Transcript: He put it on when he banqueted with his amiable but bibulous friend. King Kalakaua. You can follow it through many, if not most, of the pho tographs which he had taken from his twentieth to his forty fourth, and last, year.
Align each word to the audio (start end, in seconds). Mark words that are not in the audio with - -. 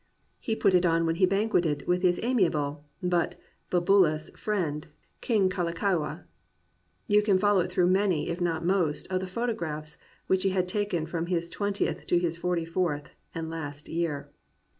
He 0.39 0.55
put 0.55 0.73
it 0.73 0.83
on 0.83 1.05
when 1.05 1.17
he 1.17 1.27
banqueted 1.27 1.85
with 1.85 2.01
his 2.01 2.19
amiable 2.23 2.83
but 3.03 3.35
bibulous 3.69 4.31
friend. 4.35 4.87
King 5.21 5.47
Kalakaua. 5.47 6.23
You 7.05 7.21
can 7.21 7.37
follow 7.37 7.59
it 7.61 7.71
through 7.71 7.85
many, 7.85 8.27
if 8.29 8.41
not 8.41 8.65
most, 8.65 9.05
of 9.11 9.19
the 9.19 9.27
pho 9.27 9.45
tographs 9.45 9.97
which 10.25 10.41
he 10.41 10.49
had 10.49 10.67
taken 10.67 11.05
from 11.05 11.27
his 11.27 11.51
twentieth 11.51 12.07
to 12.07 12.17
his 12.17 12.35
forty 12.35 12.65
fourth, 12.65 13.11
and 13.35 13.47
last, 13.51 13.87
year. 13.89 14.31